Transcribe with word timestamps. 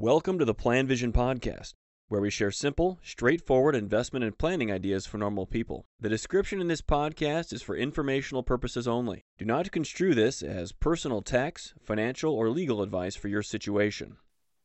Welcome 0.00 0.38
to 0.38 0.44
the 0.44 0.54
Plan 0.54 0.86
Vision 0.86 1.12
Podcast, 1.12 1.74
where 2.06 2.20
we 2.20 2.30
share 2.30 2.52
simple, 2.52 3.00
straightforward 3.02 3.74
investment 3.74 4.24
and 4.24 4.38
planning 4.38 4.70
ideas 4.70 5.06
for 5.06 5.18
normal 5.18 5.44
people. 5.44 5.86
The 5.98 6.08
description 6.08 6.60
in 6.60 6.68
this 6.68 6.80
podcast 6.80 7.52
is 7.52 7.62
for 7.62 7.74
informational 7.76 8.44
purposes 8.44 8.86
only. 8.86 9.24
Do 9.38 9.44
not 9.44 9.72
construe 9.72 10.14
this 10.14 10.40
as 10.40 10.70
personal 10.70 11.20
tax, 11.20 11.74
financial, 11.82 12.32
or 12.32 12.48
legal 12.48 12.80
advice 12.80 13.16
for 13.16 13.26
your 13.26 13.42
situation. 13.42 14.18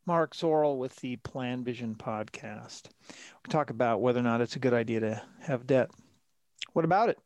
Mark 0.06 0.36
Zoril 0.36 0.78
with 0.78 0.98
the 0.98 1.16
Plan 1.16 1.64
Vision 1.64 1.96
Podcast. 1.96 2.90
We 3.10 3.50
talk 3.50 3.72
about 3.72 4.02
whether 4.02 4.20
or 4.20 4.24
not 4.24 4.42
it's 4.42 4.56
a 4.56 4.60
good 4.60 4.76
idea 4.76 5.00
to 5.00 5.24
have 5.40 5.66
debt. 5.66 5.90
What 6.74 6.86
about 6.86 7.10
it? 7.10 7.18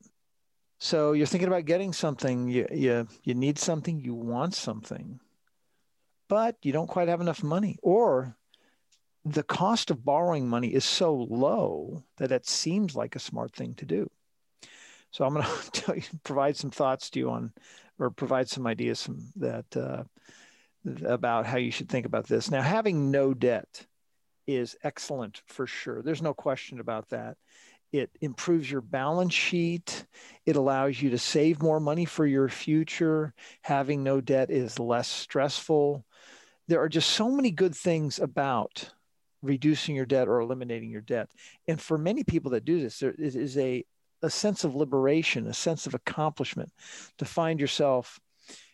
So 0.80 1.12
you're 1.12 1.28
thinking 1.28 1.50
about 1.50 1.66
getting 1.66 1.92
something, 1.92 2.48
you, 2.48 2.68
you, 2.72 3.10
you 3.24 3.34
need 3.34 3.60
something, 3.60 4.00
you 4.00 4.14
want 4.14 4.54
something 4.54 5.20
but 6.28 6.56
you 6.62 6.72
don't 6.72 6.90
quite 6.90 7.08
have 7.08 7.22
enough 7.22 7.44
money, 7.44 7.78
or 7.82 8.36
the 9.26 9.44
cost 9.44 9.92
of 9.92 10.06
borrowing 10.06 10.48
money 10.48 10.74
is 10.74 10.86
so 10.86 11.14
low 11.16 12.04
that 12.18 12.32
it 12.32 12.48
seems 12.48 12.96
like 12.96 13.16
a 13.16 13.20
smart 13.20 13.54
thing 13.54 13.74
to 13.76 13.86
do. 13.86 14.10
So 15.12 15.26
I'm 15.26 15.34
going 15.34 15.46
to 15.72 15.72
tell 15.72 15.96
you, 15.96 16.04
provide 16.24 16.56
some 16.56 16.72
thoughts 16.72 17.10
to 17.12 17.20
you 17.20 17.30
on, 17.32 17.52
or 18.00 18.10
provide 18.10 18.50
some 18.50 18.68
ideas 18.68 19.04
from 19.04 19.20
that 19.38 19.66
uh, 19.76 20.04
about 21.06 21.46
how 21.46 21.58
you 21.58 21.72
should 21.72 21.90
think 21.90 22.06
about 22.06 22.28
this. 22.28 22.52
Now, 22.52 22.62
having 22.62 23.12
no 23.12 23.34
debt 23.34 23.86
is 24.46 24.78
excellent 24.84 25.42
for 25.46 25.68
sure. 25.68 26.02
There's 26.02 26.22
no 26.22 26.34
question 26.34 26.80
about 26.80 27.10
that. 27.10 27.38
It 27.92 28.12
improves 28.22 28.70
your 28.70 28.82
balance 28.82 29.34
sheet. 29.34 30.06
It 30.46 30.56
allows 30.56 31.02
you 31.02 31.10
to 31.12 31.18
save 31.18 31.62
more 31.62 31.80
money 31.80 32.06
for 32.06 32.26
your 32.26 32.50
future. 32.50 33.34
Having 33.62 34.04
no 34.04 34.20
debt 34.20 34.50
is 34.52 34.80
less 34.80 35.08
stressful. 35.08 36.06
There 36.68 36.82
are 36.82 36.90
just 36.90 37.12
so 37.12 37.30
many 37.32 37.52
good 37.52 37.76
things 37.76 38.20
about 38.20 38.90
reducing 39.42 39.96
your 39.96 40.06
debt 40.06 40.28
or 40.28 40.40
eliminating 40.40 40.90
your 40.90 41.02
debt. 41.02 41.30
And 41.68 41.80
for 41.80 41.98
many 41.98 42.24
people 42.24 42.52
that 42.52 42.66
do 42.66 42.82
this, 42.82 43.00
there 43.00 43.14
is 43.18 43.58
a, 43.58 43.86
a 44.22 44.30
sense 44.30 44.64
of 44.64 44.76
liberation, 44.76 45.48
a 45.48 45.54
sense 45.54 45.88
of 45.88 45.94
accomplishment 45.94 46.72
to 47.18 47.26
find 47.26 47.60
yourself 47.60 48.20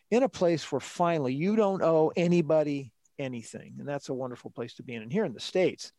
in 0.10 0.24
a 0.24 0.30
place 0.30 0.72
where 0.72 0.80
finally 0.80 1.34
you 1.34 1.56
don't 1.56 1.82
owe 1.82 2.12
anybody 2.16 2.92
anything. 3.20 3.76
And 3.80 3.88
that's 3.88 4.10
a 4.10 4.14
wonderful 4.14 4.52
place 4.52 4.76
to 4.76 4.84
be 4.84 4.96
in. 4.96 5.04
And 5.04 5.12
here 5.12 5.26
in 5.26 5.34
the 5.34 5.40
States, 5.40 5.92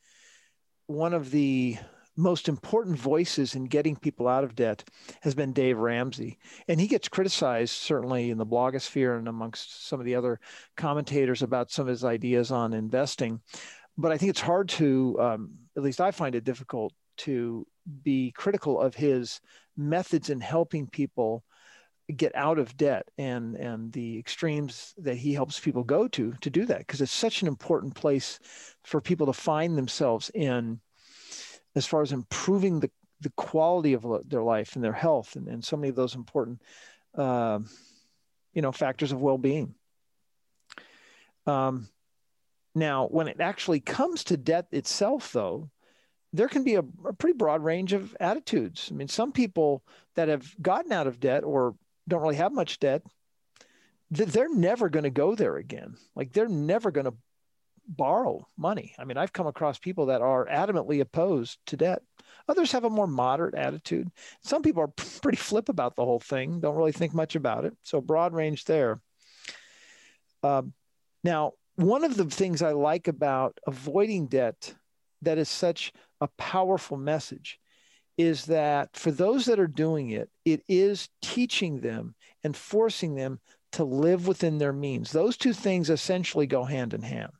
one 0.86 1.14
of 1.14 1.30
the 1.30 1.76
most 2.16 2.48
important 2.48 2.98
voices 2.98 3.54
in 3.54 3.64
getting 3.64 3.96
people 3.96 4.28
out 4.28 4.44
of 4.44 4.54
debt 4.54 4.84
has 5.22 5.34
been 5.34 5.52
Dave 5.52 5.78
Ramsey. 5.78 6.38
And 6.68 6.80
he 6.80 6.86
gets 6.86 7.08
criticized 7.08 7.72
certainly 7.72 8.30
in 8.30 8.38
the 8.38 8.46
blogosphere 8.46 9.18
and 9.18 9.28
amongst 9.28 9.88
some 9.88 10.00
of 10.00 10.06
the 10.06 10.14
other 10.14 10.38
commentators 10.76 11.42
about 11.42 11.70
some 11.70 11.86
of 11.86 11.90
his 11.90 12.04
ideas 12.04 12.50
on 12.50 12.72
investing. 12.72 13.40
But 13.96 14.12
I 14.12 14.18
think 14.18 14.30
it's 14.30 14.40
hard 14.40 14.68
to, 14.70 15.16
um, 15.20 15.50
at 15.76 15.82
least 15.82 16.00
I 16.00 16.10
find 16.10 16.34
it 16.34 16.44
difficult 16.44 16.92
to 17.18 17.66
be 18.02 18.32
critical 18.32 18.80
of 18.80 18.94
his 18.94 19.40
methods 19.76 20.30
in 20.30 20.40
helping 20.40 20.86
people 20.86 21.44
get 22.16 22.34
out 22.34 22.58
of 22.58 22.76
debt 22.76 23.06
and 23.16 23.56
and 23.56 23.90
the 23.92 24.18
extremes 24.18 24.92
that 24.98 25.16
he 25.16 25.32
helps 25.32 25.58
people 25.58 25.82
go 25.82 26.06
to 26.06 26.34
to 26.42 26.50
do 26.50 26.66
that 26.66 26.80
because 26.80 27.00
it's 27.00 27.10
such 27.10 27.40
an 27.40 27.48
important 27.48 27.94
place 27.94 28.38
for 28.82 29.00
people 29.00 29.26
to 29.26 29.32
find 29.32 29.78
themselves 29.78 30.30
in 30.34 30.78
as 31.74 31.86
far 31.86 32.02
as 32.02 32.12
improving 32.12 32.80
the, 32.80 32.90
the 33.20 33.32
quality 33.36 33.92
of 33.92 34.06
their 34.28 34.42
life 34.42 34.74
and 34.74 34.84
their 34.84 34.92
health 34.92 35.36
and, 35.36 35.48
and 35.48 35.64
so 35.64 35.76
many 35.76 35.88
of 35.88 35.96
those 35.96 36.14
important 36.14 36.60
uh, 37.16 37.58
you 38.52 38.62
know 38.62 38.72
factors 38.72 39.12
of 39.12 39.20
well-being. 39.20 39.74
Um, 41.46 41.88
now 42.74 43.06
when 43.06 43.28
it 43.28 43.40
actually 43.40 43.80
comes 43.80 44.24
to 44.24 44.36
debt 44.36 44.66
itself 44.72 45.32
though 45.32 45.70
there 46.32 46.48
can 46.48 46.64
be 46.64 46.74
a, 46.74 46.82
a 47.04 47.12
pretty 47.12 47.36
broad 47.36 47.62
range 47.62 47.92
of 47.92 48.16
attitudes. 48.18 48.88
I 48.90 48.94
mean 48.94 49.08
some 49.08 49.32
people 49.32 49.82
that 50.16 50.28
have 50.28 50.54
gotten 50.60 50.92
out 50.92 51.06
of 51.06 51.20
debt 51.20 51.44
or 51.44 51.74
don't 52.08 52.22
really 52.22 52.36
have 52.36 52.52
much 52.52 52.80
debt 52.80 53.02
they're 54.10 54.54
never 54.54 54.88
going 54.88 55.04
to 55.04 55.10
go 55.10 55.34
there 55.34 55.56
again. 55.56 55.96
Like 56.14 56.32
they're 56.32 56.48
never 56.48 56.90
going 56.90 57.06
to 57.06 57.14
borrow 57.86 58.46
money. 58.56 58.94
I 58.98 59.04
mean, 59.04 59.16
I've 59.16 59.32
come 59.32 59.46
across 59.46 59.78
people 59.78 60.06
that 60.06 60.22
are 60.22 60.46
adamantly 60.46 61.00
opposed 61.00 61.58
to 61.66 61.76
debt. 61.76 62.02
Others 62.48 62.72
have 62.72 62.84
a 62.84 62.90
more 62.90 63.06
moderate 63.06 63.54
attitude. 63.54 64.10
Some 64.42 64.62
people 64.62 64.82
are 64.82 64.88
pretty 65.22 65.38
flip 65.38 65.68
about 65.68 65.96
the 65.96 66.04
whole 66.04 66.20
thing, 66.20 66.60
don't 66.60 66.76
really 66.76 66.92
think 66.92 67.14
much 67.14 67.36
about 67.36 67.64
it. 67.64 67.74
So, 67.82 68.00
broad 68.00 68.32
range 68.32 68.64
there. 68.64 69.00
Uh, 70.42 70.62
now, 71.22 71.52
one 71.76 72.04
of 72.04 72.16
the 72.16 72.26
things 72.26 72.62
I 72.62 72.72
like 72.72 73.08
about 73.08 73.58
avoiding 73.66 74.26
debt 74.26 74.74
that 75.22 75.38
is 75.38 75.48
such 75.48 75.92
a 76.20 76.28
powerful 76.38 76.96
message 76.96 77.58
is 78.16 78.46
that 78.46 78.94
for 78.96 79.10
those 79.10 79.46
that 79.46 79.58
are 79.58 79.66
doing 79.66 80.10
it, 80.10 80.30
it 80.44 80.62
is 80.68 81.08
teaching 81.20 81.80
them 81.80 82.14
and 82.44 82.56
forcing 82.56 83.14
them 83.14 83.40
to 83.72 83.84
live 83.84 84.28
within 84.28 84.58
their 84.58 84.72
means. 84.72 85.10
Those 85.10 85.36
two 85.36 85.52
things 85.52 85.90
essentially 85.90 86.46
go 86.46 86.62
hand 86.62 86.94
in 86.94 87.02
hand. 87.02 87.32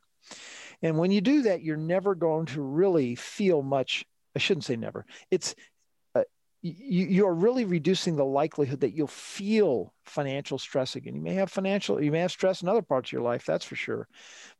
And 0.81 0.97
when 0.97 1.11
you 1.11 1.21
do 1.21 1.43
that, 1.43 1.63
you're 1.63 1.77
never 1.77 2.15
going 2.15 2.45
to 2.47 2.61
really 2.61 3.15
feel 3.15 3.61
much. 3.61 4.05
I 4.35 4.39
shouldn't 4.39 4.65
say 4.65 4.75
never. 4.75 5.05
It's 5.31 5.55
uh, 6.13 6.23
you, 6.61 7.05
you're 7.05 7.33
really 7.33 7.65
reducing 7.65 8.15
the 8.15 8.25
likelihood 8.25 8.81
that 8.81 8.93
you'll 8.93 9.07
feel 9.07 9.93
financial 10.05 10.57
stress 10.57 10.95
again. 10.95 11.15
You 11.15 11.21
may 11.21 11.35
have 11.35 11.51
financial, 11.51 12.01
you 12.01 12.11
may 12.11 12.19
have 12.19 12.31
stress 12.31 12.61
in 12.61 12.67
other 12.67 12.81
parts 12.81 13.09
of 13.09 13.13
your 13.13 13.21
life, 13.21 13.45
that's 13.45 13.65
for 13.65 13.75
sure. 13.75 14.07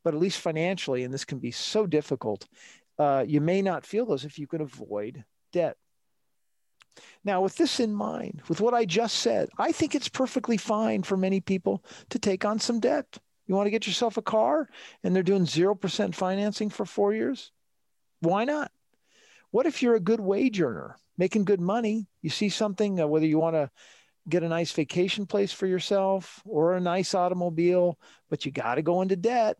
But 0.04 0.14
at 0.14 0.20
least 0.20 0.40
financially, 0.40 1.04
and 1.04 1.14
this 1.14 1.26
can 1.26 1.40
be 1.40 1.52
so 1.52 1.86
difficult, 1.86 2.48
uh, 2.98 3.26
you 3.28 3.42
may 3.42 3.62
not 3.62 3.86
feel 3.86 4.06
those 4.06 4.26
if 4.26 4.40
you 4.40 4.48
can 4.48 4.62
avoid 4.62 5.24
debt. 5.52 5.78
Now, 7.24 7.42
with 7.42 7.58
this 7.58 7.80
in 7.80 7.94
mind, 7.94 8.42
with 8.48 8.62
what 8.62 8.74
I 8.74 8.86
just 8.86 9.18
said, 9.18 9.50
I 9.58 9.72
think 9.72 9.96
it's 9.96 10.08
perfectly 10.08 10.58
fine 10.58 11.04
for 11.04 11.18
many 11.18 11.42
people 11.42 11.84
to 12.10 12.20
take 12.20 12.46
on 12.46 12.60
some 12.60 12.80
debt. 12.80 13.18
You 13.48 13.56
want 13.56 13.68
to 13.68 13.72
get 13.72 13.88
yourself 13.88 14.18
a 14.18 14.22
car 14.22 14.70
and 15.04 15.16
they're 15.16 15.24
doing 15.24 15.46
0% 15.46 16.16
financing 16.16 16.70
for 16.70 16.86
four 16.86 17.14
years? 17.14 17.52
Why 18.20 18.46
not? 18.46 18.72
What 19.52 19.66
if 19.66 19.82
you're 19.82 19.96
a 19.96 20.00
good 20.00 20.20
wage 20.20 20.60
earner, 20.60 20.98
making 21.18 21.46
good 21.46 21.62
money? 21.62 22.08
You 22.22 22.30
see 22.30 22.50
something, 22.50 23.00
uh, 23.00 23.08
whether 23.08 23.26
you 23.26 23.40
want 23.40 23.56
to 23.56 23.70
get 24.28 24.44
a 24.44 24.50
nice 24.50 24.72
vacation 24.72 25.26
place 25.26 25.52
for 25.52 25.68
yourself 25.68 26.42
or 26.46 26.76
a 26.76 26.82
nice 26.82 27.14
automobile, 27.14 28.00
but 28.30 28.46
you 28.46 28.52
got 28.52 28.76
to 28.76 28.82
go 28.82 29.02
into 29.02 29.16
debt. 29.16 29.58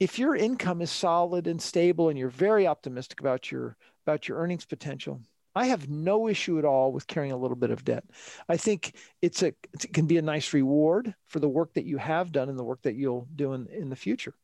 If 0.00 0.18
your 0.18 0.34
income 0.34 0.80
is 0.80 0.90
solid 0.90 1.46
and 1.46 1.60
stable 1.60 2.08
and 2.08 2.18
you're 2.18 2.28
very 2.28 2.66
optimistic 2.66 3.20
about 3.20 3.52
your 3.52 3.76
about 4.06 4.28
your 4.28 4.38
earnings 4.38 4.66
potential, 4.66 5.20
I 5.54 5.66
have 5.66 5.88
no 5.88 6.28
issue 6.28 6.58
at 6.58 6.64
all 6.64 6.92
with 6.92 7.06
carrying 7.06 7.32
a 7.32 7.36
little 7.36 7.56
bit 7.56 7.70
of 7.70 7.84
debt. 7.84 8.04
I 8.48 8.56
think 8.56 8.94
it's 9.22 9.42
a 9.42 9.48
it 9.72 9.92
can 9.92 10.06
be 10.06 10.18
a 10.18 10.22
nice 10.22 10.52
reward 10.52 11.14
for 11.26 11.38
the 11.38 11.48
work 11.48 11.74
that 11.74 11.84
you 11.84 11.98
have 11.98 12.32
done 12.32 12.48
and 12.48 12.58
the 12.58 12.64
work 12.64 12.82
that 12.82 12.94
you'll 12.94 13.28
do 13.34 13.52
in, 13.52 13.66
in 13.68 13.90
the 13.90 13.96
future. 13.96 14.34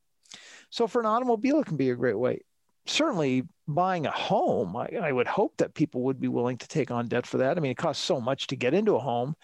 So 0.69 0.87
for 0.87 1.01
an 1.01 1.05
automobile, 1.07 1.59
it 1.59 1.65
can 1.65 1.77
be 1.77 1.89
a 1.89 1.95
great 1.95 2.17
way. 2.17 2.41
Certainly, 2.85 3.43
buying 3.67 4.05
a 4.07 4.11
home, 4.11 4.75
I, 4.75 4.87
I 5.01 5.11
would 5.11 5.27
hope 5.27 5.57
that 5.57 5.75
people 5.75 6.01
would 6.03 6.19
be 6.19 6.27
willing 6.27 6.57
to 6.57 6.67
take 6.67 6.89
on 6.89 7.07
debt 7.07 7.27
for 7.27 7.37
that. 7.37 7.57
I 7.57 7.59
mean, 7.59 7.71
it 7.71 7.77
costs 7.77 8.03
so 8.03 8.19
much 8.19 8.47
to 8.47 8.55
get 8.55 8.73
into 8.73 8.95
a 8.95 8.99
home 8.99 9.35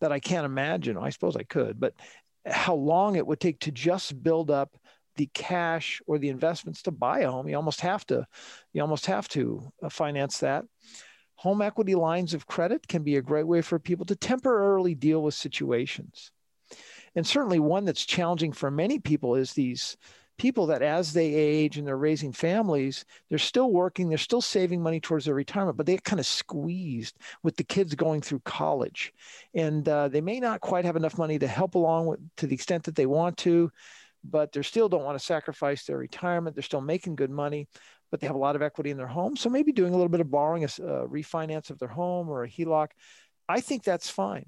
that 0.00 0.12
I 0.12 0.20
can't 0.20 0.44
imagine. 0.44 0.98
I 0.98 1.10
suppose 1.10 1.36
I 1.36 1.44
could, 1.44 1.80
but 1.80 1.94
how 2.46 2.74
long 2.74 3.16
it 3.16 3.26
would 3.26 3.40
take 3.40 3.60
to 3.60 3.70
just 3.70 4.22
build 4.22 4.50
up 4.50 4.76
the 5.16 5.28
cash 5.34 6.00
or 6.06 6.18
the 6.18 6.28
investments 6.28 6.82
to 6.82 6.90
buy 6.90 7.20
a 7.20 7.30
home. 7.30 7.48
You 7.48 7.56
almost 7.56 7.80
have 7.80 8.06
to, 8.06 8.26
you 8.72 8.82
almost 8.82 9.06
have 9.06 9.28
to 9.28 9.72
uh, 9.82 9.88
finance 9.88 10.38
that. 10.38 10.64
Home 11.36 11.62
equity 11.62 11.94
lines 11.94 12.34
of 12.34 12.46
credit 12.46 12.86
can 12.86 13.02
be 13.02 13.16
a 13.16 13.22
great 13.22 13.46
way 13.46 13.60
for 13.60 13.78
people 13.78 14.06
to 14.06 14.16
temporarily 14.16 14.94
deal 14.94 15.22
with 15.22 15.34
situations. 15.34 16.30
And 17.14 17.26
certainly 17.26 17.58
one 17.58 17.84
that's 17.84 18.04
challenging 18.04 18.52
for 18.52 18.70
many 18.70 18.98
people 18.98 19.34
is 19.34 19.52
these 19.52 19.96
people 20.36 20.66
that 20.66 20.82
as 20.82 21.12
they 21.12 21.32
age 21.32 21.78
and 21.78 21.86
they're 21.86 21.96
raising 21.96 22.32
families, 22.32 23.04
they're 23.28 23.38
still 23.38 23.70
working, 23.70 24.08
they're 24.08 24.18
still 24.18 24.40
saving 24.40 24.82
money 24.82 24.98
towards 24.98 25.24
their 25.24 25.34
retirement, 25.34 25.76
but 25.76 25.86
they 25.86 25.94
get 25.94 26.04
kind 26.04 26.18
of 26.18 26.26
squeezed 26.26 27.16
with 27.42 27.56
the 27.56 27.64
kids 27.64 27.94
going 27.94 28.20
through 28.20 28.40
college. 28.40 29.12
And 29.54 29.88
uh, 29.88 30.08
they 30.08 30.20
may 30.20 30.40
not 30.40 30.60
quite 30.60 30.84
have 30.84 30.96
enough 30.96 31.18
money 31.18 31.38
to 31.38 31.46
help 31.46 31.76
along 31.76 32.06
with, 32.06 32.20
to 32.38 32.46
the 32.46 32.54
extent 32.54 32.84
that 32.84 32.96
they 32.96 33.06
want 33.06 33.36
to 33.38 33.70
but 34.24 34.52
they 34.52 34.62
still 34.62 34.88
don't 34.88 35.04
want 35.04 35.18
to 35.18 35.24
sacrifice 35.24 35.84
their 35.84 35.98
retirement. 35.98 36.56
They're 36.56 36.62
still 36.62 36.80
making 36.80 37.16
good 37.16 37.30
money, 37.30 37.68
but 38.10 38.20
they 38.20 38.26
have 38.26 38.36
a 38.36 38.38
lot 38.38 38.56
of 38.56 38.62
equity 38.62 38.90
in 38.90 38.96
their 38.96 39.06
home. 39.06 39.36
So 39.36 39.50
maybe 39.50 39.72
doing 39.72 39.92
a 39.92 39.96
little 39.96 40.08
bit 40.08 40.20
of 40.20 40.30
borrowing, 40.30 40.64
a, 40.64 40.68
a 40.82 40.86
uh, 40.86 41.06
refinance 41.06 41.70
of 41.70 41.78
their 41.78 41.88
home 41.88 42.28
or 42.28 42.44
a 42.44 42.48
HELOC, 42.48 42.88
I 43.48 43.60
think 43.60 43.84
that's 43.84 44.08
fine. 44.08 44.46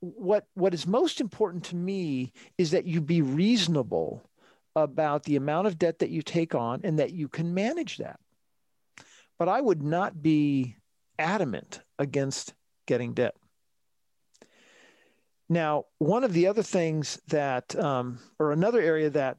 What 0.00 0.46
what 0.52 0.74
is 0.74 0.86
most 0.86 1.20
important 1.22 1.64
to 1.66 1.76
me 1.76 2.32
is 2.58 2.72
that 2.72 2.84
you 2.84 3.00
be 3.00 3.22
reasonable 3.22 4.28
about 4.76 5.22
the 5.22 5.36
amount 5.36 5.66
of 5.66 5.78
debt 5.78 6.00
that 6.00 6.10
you 6.10 6.20
take 6.20 6.54
on 6.54 6.80
and 6.84 6.98
that 6.98 7.12
you 7.12 7.28
can 7.28 7.54
manage 7.54 7.98
that. 7.98 8.20
But 9.38 9.48
I 9.48 9.60
would 9.60 9.82
not 9.82 10.22
be 10.22 10.76
adamant 11.18 11.80
against 11.98 12.54
getting 12.86 13.14
debt. 13.14 13.34
Now, 15.48 15.86
one 15.98 16.24
of 16.24 16.32
the 16.32 16.46
other 16.46 16.62
things 16.62 17.20
that, 17.28 17.76
um, 17.76 18.18
or 18.38 18.52
another 18.52 18.80
area 18.80 19.10
that 19.10 19.36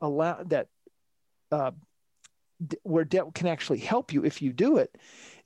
allow 0.00 0.42
that 0.44 0.68
uh, 1.50 1.72
where 2.82 3.04
debt 3.04 3.34
can 3.34 3.46
actually 3.46 3.78
help 3.78 4.12
you 4.12 4.24
if 4.24 4.42
you 4.42 4.52
do 4.52 4.78
it 4.78 4.96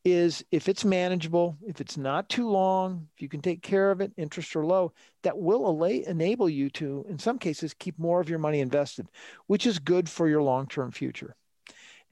is 0.04 0.44
if 0.50 0.68
it's 0.68 0.84
manageable, 0.84 1.56
if 1.64 1.80
it's 1.80 1.96
not 1.96 2.28
too 2.28 2.48
long, 2.48 3.06
if 3.14 3.22
you 3.22 3.28
can 3.28 3.40
take 3.40 3.62
care 3.62 3.90
of 3.90 4.00
it, 4.00 4.12
interest 4.16 4.56
are 4.56 4.66
low, 4.66 4.92
that 5.22 5.38
will 5.38 5.84
enable 5.84 6.48
you 6.48 6.68
to, 6.70 7.06
in 7.08 7.18
some 7.18 7.38
cases, 7.38 7.74
keep 7.74 7.98
more 7.98 8.20
of 8.20 8.28
your 8.28 8.40
money 8.40 8.60
invested, 8.60 9.06
which 9.46 9.64
is 9.64 9.78
good 9.78 10.08
for 10.08 10.28
your 10.28 10.42
long 10.42 10.66
term 10.66 10.90
future. 10.90 11.36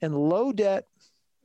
And 0.01 0.15
low 0.15 0.53
debt, 0.53 0.85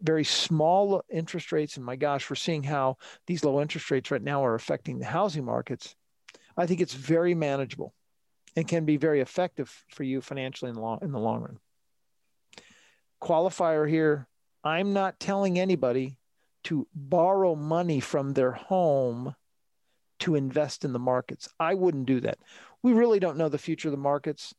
very 0.00 0.25
small 0.25 1.03
interest 1.11 1.50
rates, 1.50 1.76
and 1.76 1.85
my 1.85 1.97
gosh, 1.97 2.31
we're 2.31 2.37
seeing 2.37 2.62
how 2.62 2.99
these 3.26 3.44
low 3.44 3.61
interest 3.61 3.91
rates 3.91 4.11
right 4.11 4.23
now 4.23 4.44
are 4.44 4.55
affecting 4.55 4.99
the 4.99 5.06
housing 5.06 5.44
markets. 5.44 5.97
I 6.56 6.67
think 6.67 6.81
it's 6.81 6.94
very 6.94 7.35
manageable 7.35 7.94
and 8.55 8.67
can 8.67 8.85
be 8.85 8.97
very 8.97 9.20
effective 9.20 9.85
for 9.91 10.03
you 10.03 10.20
financially 10.20 10.70
in 10.70 10.75
the 10.75 10.81
long, 10.81 10.99
in 11.03 11.12
the 11.12 11.19
long 11.19 11.43
run. 11.43 11.58
Qualifier 13.23 13.88
here 13.88 14.29
I'm 14.67 14.93
not 14.93 15.20
telling 15.20 15.61
anybody 15.61 16.19
to 16.64 16.88
borrow 16.93 17.55
money 17.55 18.00
from 18.00 18.32
their 18.32 18.50
home 18.50 19.37
to 20.19 20.35
invest 20.35 20.85
in 20.85 20.93
the 20.93 20.99
markets. 20.99 21.49
I 21.61 21.75
wouldn't 21.75 22.06
do 22.06 22.20
that. 22.23 22.38
We 22.82 22.93
really 22.93 23.20
don't 23.20 23.37
know 23.37 23.49
the 23.49 23.58
future 23.58 23.87
of 23.87 23.93
the 23.93 23.99
markets 23.99 24.53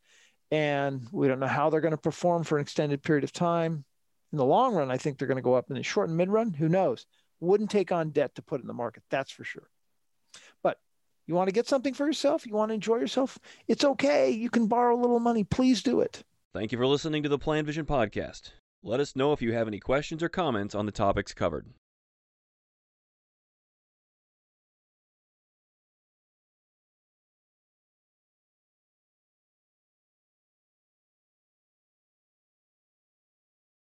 and 0.50 1.06
we 1.12 1.28
don't 1.28 1.42
know 1.42 1.48
how 1.48 1.70
they're 1.70 1.82
going 1.82 1.92
to 1.92 1.98
perform 1.98 2.46
for 2.46 2.58
an 2.58 2.62
extended 2.62 3.04
period 3.04 3.26
of 3.26 3.34
time. 3.34 3.84
In 4.32 4.38
the 4.38 4.46
long 4.46 4.76
run, 4.76 4.92
I 4.92 4.98
think 4.98 5.18
they're 5.18 5.28
going 5.28 5.38
to 5.38 5.42
go 5.42 5.56
up. 5.56 5.70
In 5.70 5.76
the 5.76 5.84
short 5.84 6.08
and 6.08 6.18
mid 6.18 6.30
run, 6.30 6.54
who 6.54 6.70
knows? 6.70 7.06
Wouldn't 7.42 7.70
take 7.70 7.92
on 7.92 8.12
debt 8.12 8.36
to 8.36 8.42
put 8.42 8.62
in 8.62 8.68
the 8.68 8.74
market. 8.74 9.04
That's 9.10 9.32
for 9.32 9.44
sure. 9.44 9.70
You 11.28 11.36
want 11.36 11.50
to 11.50 11.54
get 11.54 11.68
something 11.68 11.94
for 11.94 12.08
yourself? 12.08 12.48
You 12.48 12.54
want 12.54 12.70
to 12.70 12.76
enjoy 12.76 12.96
yourself? 12.96 13.38
It's 13.68 13.84
okay. 13.84 14.32
You 14.32 14.50
can 14.50 14.68
borrow 14.68 14.96
a 14.96 15.02
little 15.02 15.20
money. 15.20 15.44
Please 15.44 15.84
do 15.84 16.00
it. 16.00 16.24
Thank 16.54 16.72
you 16.72 16.78
for 16.78 16.88
listening 16.88 17.22
to 17.24 17.30
the 17.30 17.38
Plan 17.38 17.66
Vision 17.66 17.86
podcast. 17.86 18.54
Let 18.82 19.02
us 19.02 19.16
know 19.16 19.34
if 19.34 19.42
you 19.42 19.52
have 19.52 19.68
any 19.68 19.80
questions 19.80 20.24
or 20.24 20.30
comments 20.30 20.74
on 20.74 20.86
the 20.86 20.92
topics 20.94 21.34
covered. 21.34 21.68